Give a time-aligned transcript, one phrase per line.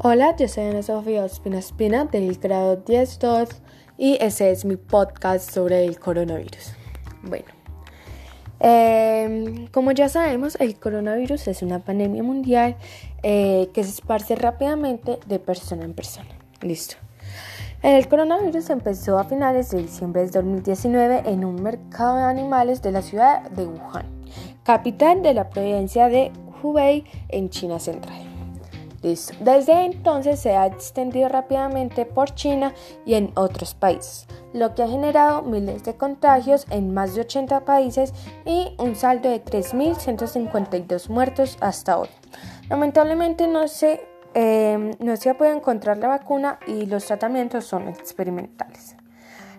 [0.00, 3.48] Hola, yo soy Ana Sofía Ospina Espina del grado 10.2
[3.96, 6.74] y ese es mi podcast sobre el coronavirus.
[7.24, 7.46] Bueno,
[8.60, 12.76] em, como ya sabemos, el coronavirus es una pandemia mundial
[13.24, 16.28] eh, que se esparce rápidamente de persona en persona.
[16.60, 16.94] Listo.
[17.82, 22.92] El coronavirus empezó a finales de diciembre de 2019 en un mercado de animales de
[22.92, 24.06] la ciudad de Wuhan,
[24.62, 26.30] capital de la provincia de
[26.62, 28.27] Hubei en China Central.
[29.00, 32.74] Desde entonces se ha extendido rápidamente por China
[33.06, 37.64] y en otros países, lo que ha generado miles de contagios en más de 80
[37.64, 38.12] países
[38.44, 42.08] y un saldo de 3.152 muertos hasta hoy.
[42.68, 44.00] Lamentablemente no se,
[44.34, 48.96] eh, no se puede encontrar la vacuna y los tratamientos son experimentales.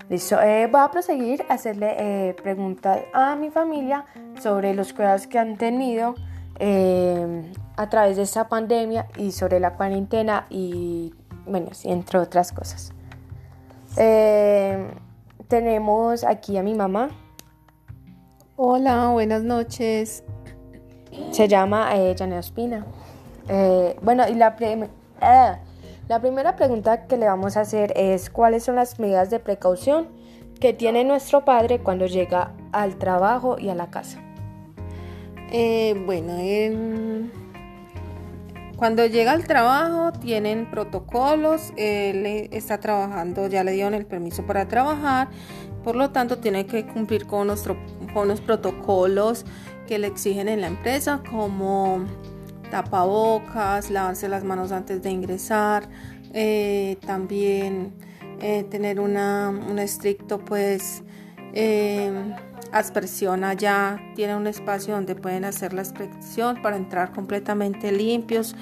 [0.09, 4.05] Listo, eh, voy a proseguir a hacerle eh, preguntas a mi familia
[4.41, 6.15] sobre los cuidados que han tenido
[6.59, 11.13] eh, a través de esta pandemia y sobre la cuarentena y
[11.45, 12.93] bueno, entre otras cosas.
[13.97, 14.91] Eh,
[15.47, 17.09] tenemos aquí a mi mamá.
[18.55, 20.23] Hola, buenas noches.
[21.31, 22.85] Se llama eh, Janet Ospina.
[23.47, 25.57] Eh, bueno, y la, eh,
[26.07, 30.07] la primera pregunta que le vamos a hacer es cuáles son las medidas de precaución
[30.59, 34.19] que tiene nuestro padre cuando llega al trabajo y a la casa.
[35.51, 36.37] Eh, bueno,
[38.75, 44.67] cuando llega al trabajo tienen protocolos, él está trabajando, ya le dieron el permiso para
[44.67, 45.29] trabajar,
[45.83, 47.77] por lo tanto tiene que cumplir con, nuestro,
[48.13, 49.45] con los protocolos
[49.87, 52.05] que le exigen en la empresa, como
[52.69, 55.89] tapabocas, lavarse las manos antes de ingresar,
[56.33, 57.91] eh, también
[58.39, 61.03] eh, tener una, un estricto pues
[61.53, 62.11] eh,
[62.71, 68.55] aspersión allá, tiene un espacio donde pueden hacer la aspersión para entrar completamente limpios.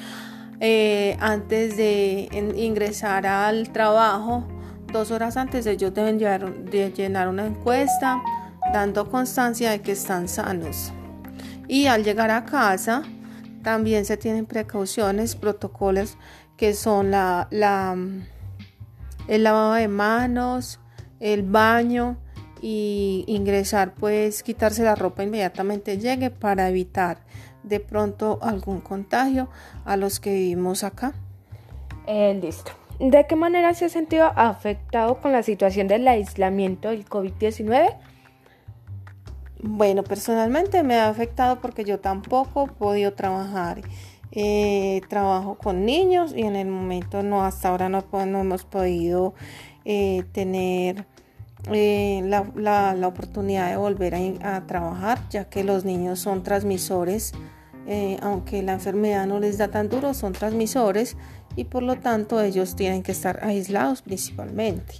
[0.59, 4.47] Eh, antes de ingresar al trabajo,
[4.91, 8.21] dos horas antes ellos deben de llenar una encuesta
[8.73, 10.91] dando constancia de que están sanos.
[11.67, 13.03] Y al llegar a casa,
[13.63, 16.17] también se tienen precauciones, protocolos
[16.55, 17.95] que son la, la
[19.27, 20.79] el lavado de manos,
[21.19, 22.17] el baño,
[22.61, 27.19] y ingresar, pues quitarse la ropa inmediatamente llegue para evitar
[27.63, 29.49] de pronto algún contagio
[29.85, 31.13] a los que vivimos acá.
[32.07, 32.71] Eh, listo.
[32.99, 37.95] ¿De qué manera se ha sentido afectado con la situación del aislamiento del COVID-19?
[39.61, 43.81] Bueno, personalmente me ha afectado porque yo tampoco he podido trabajar.
[44.31, 49.33] Eh, trabajo con niños y en el momento no, hasta ahora no, no hemos podido
[49.85, 51.05] eh, tener
[51.71, 57.33] eh, la, oportunidad de volver a, trabajar, ya que los niños son transmisores,
[57.87, 61.17] eh, aunque la enfermedad no les da tan duro, son transmisores
[61.55, 64.95] y por lo tanto ellos tienen que estar aislados principalmente.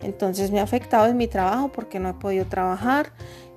[0.00, 3.12] Entonces me ha afectado en mi trabajo porque no he podido trabajar,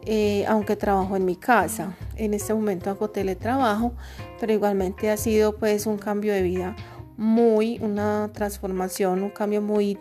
[0.06, 1.96] eh, aunque trabajo en mi casa.
[2.16, 3.94] En este momento hago teletrabajo,
[4.40, 6.76] pero igualmente ha sido pues un cambio de vida
[7.18, 9.98] muy, una transformación, un cambio muy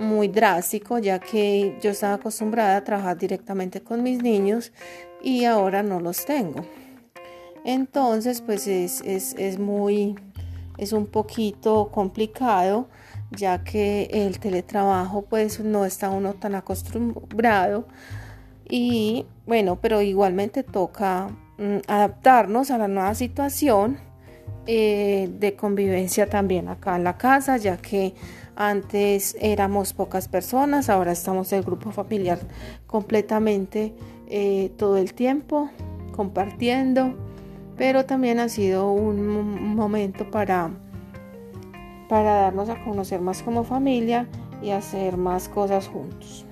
[0.00, 4.72] muy drástico, ya que yo estaba acostumbrada a trabajar directamente con mis niños
[5.22, 6.64] y ahora no los tengo.
[7.64, 10.16] Entonces, pues es, es, muy,
[10.78, 12.88] es un poquito complicado,
[13.30, 17.86] ya que el teletrabajo, pues no está uno tan acostumbrado.
[18.68, 21.28] Y bueno, pero igualmente toca
[21.58, 23.98] mm, adaptarnos a la nueva situación
[24.66, 28.14] eh, de convivencia también acá en la casa, ya que
[28.56, 32.38] antes éramos pocas personas, ahora estamos el grupo familiar
[32.86, 33.94] completamente
[34.28, 35.70] eh, todo el tiempo
[36.14, 37.14] compartiendo,
[37.76, 40.70] pero también ha sido un momento para,
[42.08, 44.28] para darnos a conocer más como familia
[44.62, 46.44] y hacer más cosas juntos.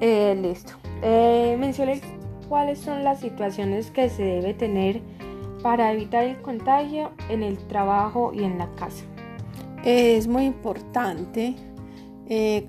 [0.00, 0.74] Eh, listo.
[1.02, 2.00] Mencione
[2.48, 5.02] cuáles son las situaciones que se debe tener
[5.64, 9.02] para evitar el contagio en el trabajo y en la casa
[9.82, 11.56] es muy importante
[12.26, 12.68] eh,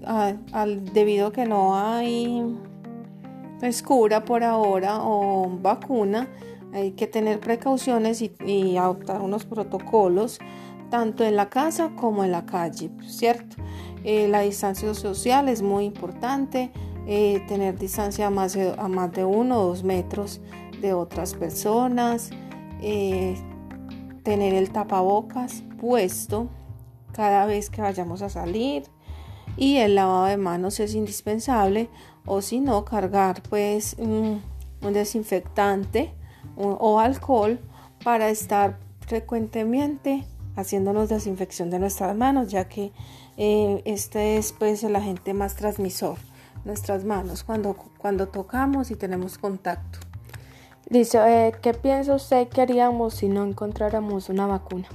[0.93, 2.57] debido a que no hay
[3.59, 6.29] pues, cura por ahora o vacuna
[6.73, 10.39] hay que tener precauciones y, adoptar unos protocolos
[10.89, 13.57] tanto en la casa como en la calle, ¿cierto?
[14.03, 16.71] Eh, la distancia social es muy importante,
[17.07, 20.41] eh, tener distancia a más, a más de uno o dos metros
[20.81, 22.29] de otras personas,
[22.79, 26.49] tener el tapabocas puesto
[27.11, 28.83] cada vez que vayamos a salir
[29.57, 31.89] y el lavado de manos es indispensable
[32.25, 34.41] o si no cargar pues un,
[34.81, 36.13] desinfectante
[36.57, 37.59] o alcohol
[38.03, 40.25] para estar frecuentemente
[40.55, 42.91] haciéndonos desinfección de nuestras manos, ya que
[43.37, 46.17] eh, este es pues el agente más transmisor,
[46.63, 49.99] nuestras manos, cuando, cuando tocamos y tenemos contacto.
[50.89, 54.87] Dice, eh, ¿qué piensa usted que haríamos si no encontráramos una vacuna?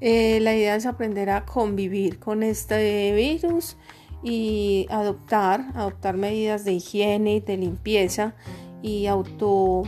[0.00, 3.76] Eh, la idea es aprender a convivir con este virus
[4.22, 8.34] y adoptar, adoptar medidas de higiene y de limpieza
[8.82, 9.82] y auto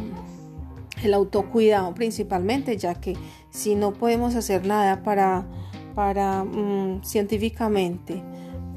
[1.02, 3.16] el autocuidado principalmente, ya que
[3.50, 5.46] si no podemos hacer nada para,
[5.94, 8.22] para mm, científicamente,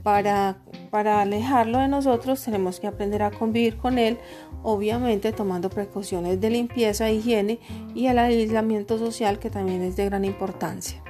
[0.04, 0.58] para,
[0.94, 4.20] para alejarlo de nosotros, tenemos que aprender a convivir con él,
[4.62, 7.58] obviamente tomando precauciones de limpieza, higiene
[7.96, 11.02] y el aislamiento social que también es de gran importancia.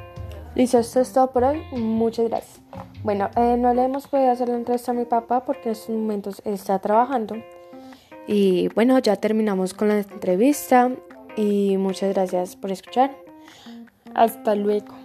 [0.56, 1.63] Listo, esto es todo por hoy.
[1.74, 2.62] Muchas gracias.
[3.03, 5.89] Bueno, eh, no le hemos podido hacer la entrevista a mi papá porque en estos
[5.89, 7.35] momentos está trabajando.
[8.25, 10.91] Y bueno, ya terminamos con la entrevista
[11.35, 13.18] y muchas gracias por escuchar.
[14.15, 15.02] Hasta luego.